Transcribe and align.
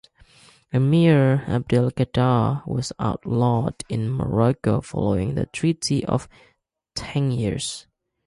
Emir 0.73 1.43
Abdelkader 1.45 2.65
was 2.65 2.91
outlawed 2.97 3.83
in 3.87 4.09
Morocco 4.09 4.81
following 4.81 5.35
the 5.35 5.45
Treaty 5.45 6.03
of 6.03 6.27
Tangiers. 6.95 7.85